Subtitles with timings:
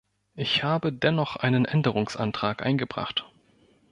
[0.33, 3.23] Ich habe dennoch einen Änderungsantrag eingebracht.